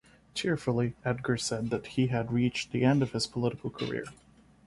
Tearfully, 0.33 0.95
Edgar 1.05 1.37
said 1.37 1.69
that 1.69 1.85
he 1.85 2.07
had 2.07 2.31
reached 2.31 2.71
the 2.71 2.83
end 2.83 3.03
of 3.03 3.11
his 3.11 3.27
political 3.27 3.69
career. 3.69 4.05